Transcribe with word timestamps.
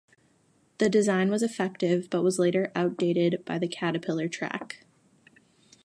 The 0.79 0.89
design 0.89 1.29
was 1.29 1.43
effective 1.43 2.07
but 2.09 2.23
was 2.23 2.39
later 2.39 2.71
outdated 2.73 3.45
by 3.45 3.59
the 3.59 3.67
caterpillar 3.67 4.27
track. 4.27 4.83